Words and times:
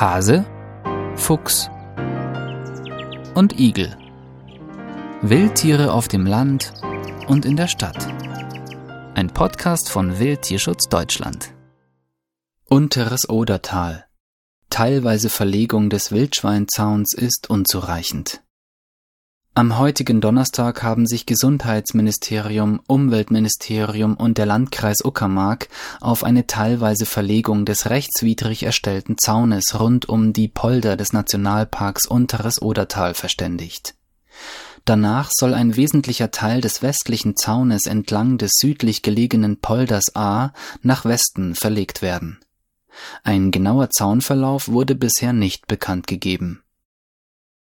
Hase, 0.00 0.46
Fuchs 1.16 1.68
und 3.34 3.58
Igel. 3.58 3.96
Wildtiere 5.22 5.92
auf 5.92 6.06
dem 6.06 6.24
Land 6.24 6.72
und 7.26 7.44
in 7.44 7.56
der 7.56 7.66
Stadt. 7.66 8.06
Ein 9.16 9.26
Podcast 9.34 9.90
von 9.90 10.20
Wildtierschutz 10.20 10.88
Deutschland. 10.88 11.52
Unteres 12.66 13.28
Odertal. 13.28 14.06
Teilweise 14.70 15.30
Verlegung 15.30 15.90
des 15.90 16.12
Wildschweinzauns 16.12 17.12
ist 17.12 17.50
unzureichend. 17.50 18.40
Am 19.58 19.76
heutigen 19.76 20.20
Donnerstag 20.20 20.84
haben 20.84 21.04
sich 21.04 21.26
Gesundheitsministerium, 21.26 22.80
Umweltministerium 22.86 24.14
und 24.14 24.38
der 24.38 24.46
Landkreis 24.46 25.04
Uckermark 25.04 25.68
auf 26.00 26.22
eine 26.22 26.46
teilweise 26.46 27.06
Verlegung 27.06 27.64
des 27.64 27.90
rechtswidrig 27.90 28.62
erstellten 28.62 29.16
Zaunes 29.18 29.74
rund 29.80 30.08
um 30.08 30.32
die 30.32 30.46
Polder 30.46 30.96
des 30.96 31.12
Nationalparks 31.12 32.06
Unteres 32.06 32.62
Odertal 32.62 33.14
verständigt. 33.14 33.96
Danach 34.84 35.28
soll 35.36 35.54
ein 35.54 35.74
wesentlicher 35.74 36.30
Teil 36.30 36.60
des 36.60 36.80
westlichen 36.80 37.34
Zaunes 37.34 37.86
entlang 37.86 38.38
des 38.38 38.52
südlich 38.60 39.02
gelegenen 39.02 39.56
Polders 39.56 40.14
A 40.14 40.52
nach 40.82 41.04
Westen 41.04 41.56
verlegt 41.56 42.00
werden. 42.00 42.38
Ein 43.24 43.50
genauer 43.50 43.90
Zaunverlauf 43.90 44.68
wurde 44.68 44.94
bisher 44.94 45.32
nicht 45.32 45.66
bekannt 45.66 46.06
gegeben 46.06 46.62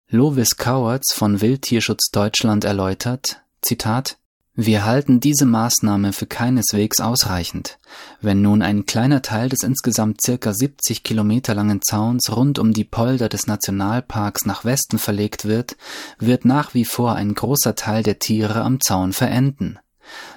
Lovis 0.08 0.56
Cowards 0.56 1.12
von 1.12 1.40
Wildtierschutz 1.40 2.10
Deutschland 2.12 2.64
erläutert, 2.64 3.42
Zitat, 3.60 4.18
wir 4.54 4.84
halten 4.84 5.18
diese 5.18 5.46
Maßnahme 5.46 6.12
für 6.12 6.26
keineswegs 6.26 7.00
ausreichend. 7.00 7.78
Wenn 8.20 8.40
nun 8.40 8.62
ein 8.62 8.86
kleiner 8.86 9.20
Teil 9.20 9.48
des 9.48 9.64
insgesamt 9.64 10.20
circa 10.22 10.54
70 10.54 11.02
Kilometer 11.02 11.56
langen 11.56 11.82
Zauns 11.82 12.36
rund 12.36 12.60
um 12.60 12.72
die 12.72 12.84
Polder 12.84 13.28
des 13.28 13.48
Nationalparks 13.48 14.44
nach 14.46 14.64
Westen 14.64 14.98
verlegt 14.98 15.44
wird, 15.44 15.76
wird 16.20 16.44
nach 16.44 16.72
wie 16.72 16.84
vor 16.84 17.16
ein 17.16 17.34
großer 17.34 17.74
Teil 17.74 18.04
der 18.04 18.20
Tiere 18.20 18.62
am 18.62 18.80
Zaun 18.80 19.12
verenden. 19.12 19.80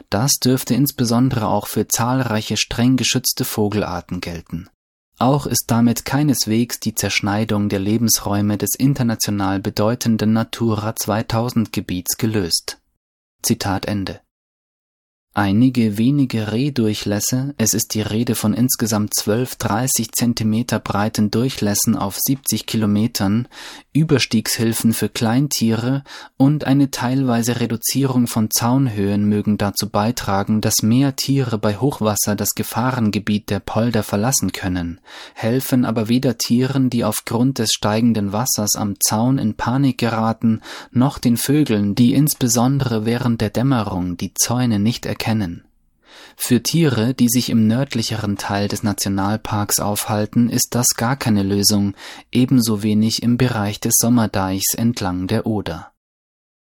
Das 0.10 0.40
dürfte 0.44 0.74
insbesondere 0.74 1.48
auch 1.48 1.68
für 1.68 1.88
zahlreiche 1.88 2.58
streng 2.58 2.98
geschützte 2.98 3.46
Vogelarten 3.46 4.20
gelten. 4.20 4.68
Auch 5.20 5.46
ist 5.46 5.66
damit 5.68 6.06
keineswegs 6.06 6.80
die 6.80 6.96
Zerschneidung 6.96 7.68
der 7.68 7.80
Lebensräume 7.80 8.58
des 8.58 8.70
international 8.78 9.60
bedeutenden 9.60 10.32
Natura 10.32 10.96
2000 10.96 11.74
Gebiets 11.74 12.16
gelöst. 12.18 12.80
Zitat 13.44 13.86
Ende 13.86 14.22
Einige 15.40 15.98
wenige 15.98 16.52
Rehdurchlässe, 16.52 17.54
es 17.58 17.74
ist 17.74 17.94
die 17.94 18.02
Rede 18.02 18.36
von 18.36 18.54
insgesamt 18.54 19.14
12 19.14 19.56
30 19.56 20.12
Zentimeter 20.12 20.80
breiten 20.80 21.32
Durchlässen 21.32 21.96
auf 21.96 22.18
70 22.20 22.66
Kilometern, 22.66 23.48
Überstiegshilfen 23.94 24.92
für 24.92 25.08
Kleintiere 25.08 26.04
und 26.36 26.66
eine 26.66 26.92
teilweise 26.92 27.62
Reduzierung 27.62 28.28
von 28.28 28.52
Zaunhöhen 28.52 29.30
mögen 29.30 29.58
dazu 29.58 29.88
beitragen, 29.88 30.60
dass 30.60 30.84
mehr 30.84 31.16
Tiere 31.16 31.58
bei 31.58 31.78
Hochwasser 31.78 32.36
das 32.36 32.50
Gefahrengebiet 32.50 33.50
der 33.50 33.62
Polder 33.62 34.04
verlassen 34.04 34.52
können, 34.52 35.00
helfen 35.36 35.86
aber 35.86 36.10
weder 36.10 36.38
Tieren, 36.38 36.90
die 36.90 37.06
aufgrund 37.06 37.60
des 37.60 37.72
steigenden 37.72 38.34
Wassers 38.34 38.76
am 38.76 38.96
Zaun 39.00 39.38
in 39.38 39.54
Panik 39.54 40.00
geraten, 40.00 40.60
noch 40.92 41.18
den 41.18 41.38
Vögeln, 41.38 41.96
die 41.96 42.14
insbesondere 42.14 43.06
während 43.06 43.40
der 43.40 43.52
Dämmerung 43.52 44.18
die 44.18 44.34
Zäune 44.34 44.80
nicht 44.80 45.06
erkennen 45.06 45.29
kennen. 45.30 45.64
Für 46.36 46.64
Tiere, 46.64 47.14
die 47.14 47.30
sich 47.30 47.52
im 47.52 47.68
nördlicheren 47.68 48.36
Teil 48.36 48.68
des 48.68 48.82
Nationalparks 48.82 49.80
aufhalten, 49.80 50.50
ist 50.50 50.74
das 50.74 50.96
gar 50.96 51.16
keine 51.16 51.44
Lösung, 51.44 51.94
ebenso 52.32 52.82
wenig 52.82 53.22
im 53.22 53.38
Bereich 53.38 53.80
des 53.80 53.94
Sommerdeichs 54.00 54.74
entlang 54.74 55.28
der 55.28 55.46
Oder. 55.46 55.92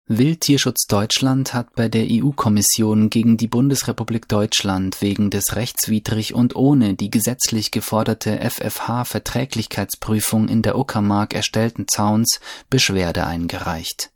Wildtierschutz 0.07 0.87
Deutschland 0.87 1.53
hat 1.53 1.75
bei 1.75 1.87
der 1.87 2.07
EU-Kommission 2.09 3.09
gegen 3.09 3.37
die 3.37 3.47
Bundesrepublik 3.47 4.27
Deutschland 4.27 5.01
wegen 5.01 5.29
des 5.29 5.55
rechtswidrig 5.55 6.33
und 6.33 6.57
ohne 6.57 6.95
die 6.95 7.09
gesetzlich 7.09 7.71
geforderte 7.71 8.37
FFH-Verträglichkeitsprüfung 8.41 10.49
in 10.49 10.61
der 10.61 10.77
Uckermark 10.77 11.33
erstellten 11.33 11.85
Zauns 11.87 12.41
Beschwerde 12.69 13.25
eingereicht 13.25 14.10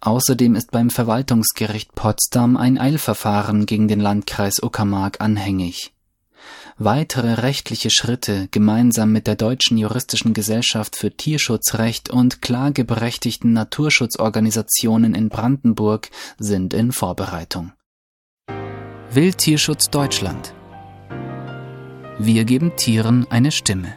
Außerdem 0.00 0.54
ist 0.54 0.70
beim 0.70 0.90
Verwaltungsgericht 0.90 1.94
Potsdam 1.94 2.56
ein 2.56 2.78
Eilverfahren 2.78 3.66
gegen 3.66 3.88
den 3.88 4.00
Landkreis 4.00 4.62
Uckermark 4.62 5.20
anhängig. 5.20 5.92
Weitere 6.78 7.34
rechtliche 7.34 7.88
Schritte 7.90 8.48
gemeinsam 8.50 9.10
mit 9.10 9.26
der 9.26 9.34
Deutschen 9.34 9.78
Juristischen 9.78 10.34
Gesellschaft 10.34 10.96
für 10.96 11.10
Tierschutzrecht 11.10 12.10
und 12.10 12.42
klageberechtigten 12.42 13.54
Naturschutzorganisationen 13.54 15.14
in 15.14 15.30
Brandenburg 15.30 16.10
sind 16.38 16.74
in 16.74 16.92
Vorbereitung. 16.92 17.72
Wildtierschutz 19.10 19.88
Deutschland 19.88 20.52
Wir 22.18 22.44
geben 22.44 22.76
Tieren 22.76 23.26
eine 23.30 23.52
Stimme. 23.52 23.94